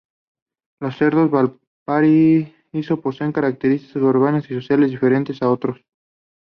Los 0.81 0.97
cerros 0.97 1.29
de 1.29 1.37
Valparaíso 1.85 2.99
poseen 3.03 3.31
características 3.31 4.01
urbanas 4.01 4.49
y 4.49 4.55
sociales 4.55 4.89
diferentes 4.89 5.39
unos 5.39 5.39
de 5.41 5.53
otros. 5.53 5.85